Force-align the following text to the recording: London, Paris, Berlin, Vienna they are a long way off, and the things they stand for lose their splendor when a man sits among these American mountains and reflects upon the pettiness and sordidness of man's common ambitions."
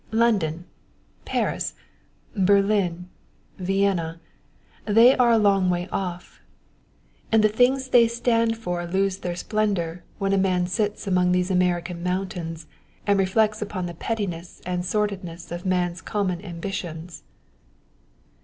London, 0.11 0.65
Paris, 1.25 1.75
Berlin, 2.35 3.07
Vienna 3.59 4.19
they 4.85 5.15
are 5.15 5.29
a 5.31 5.37
long 5.37 5.69
way 5.69 5.87
off, 5.91 6.39
and 7.31 7.43
the 7.43 7.47
things 7.47 7.89
they 7.89 8.07
stand 8.07 8.57
for 8.57 8.87
lose 8.87 9.17
their 9.19 9.35
splendor 9.35 10.03
when 10.17 10.33
a 10.33 10.39
man 10.39 10.65
sits 10.65 11.05
among 11.05 11.33
these 11.33 11.51
American 11.51 12.01
mountains 12.01 12.65
and 13.05 13.19
reflects 13.19 13.61
upon 13.61 13.85
the 13.85 13.93
pettiness 13.93 14.59
and 14.65 14.83
sordidness 14.83 15.51
of 15.51 15.67
man's 15.67 16.01
common 16.01 16.43
ambitions." 16.43 17.21